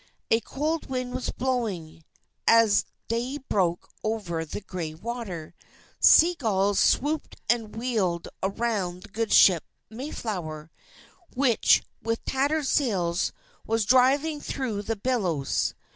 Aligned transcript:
A 0.31 0.39
cold 0.39 0.89
wind 0.89 1.13
was 1.13 1.29
blowing, 1.29 2.03
as 2.47 2.85
day 3.07 3.37
broke 3.37 3.87
over 4.03 4.43
the 4.43 4.61
gray 4.61 4.95
water. 4.95 5.53
Sea 5.99 6.33
gulls 6.33 6.79
swooped 6.79 7.35
and 7.47 7.75
wheeled 7.75 8.27
around 8.41 9.03
the 9.03 9.09
good 9.09 9.31
ship 9.31 9.63
Mayflower, 9.91 10.71
which, 11.35 11.83
with 12.01 12.25
tattered 12.25 12.65
sails, 12.65 13.31
was 13.67 13.85
driving 13.85 14.41
through 14.41 14.81
the 14.81 14.95
billows. 14.95 15.75